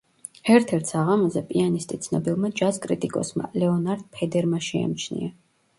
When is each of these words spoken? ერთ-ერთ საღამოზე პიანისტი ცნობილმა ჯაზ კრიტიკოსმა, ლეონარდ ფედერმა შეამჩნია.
ერთ-ერთ 0.53 0.87
საღამოზე 0.93 1.43
პიანისტი 1.51 1.99
ცნობილმა 2.07 2.51
ჯაზ 2.63 2.81
კრიტიკოსმა, 2.87 3.53
ლეონარდ 3.65 4.11
ფედერმა 4.19 4.67
შეამჩნია. 4.73 5.33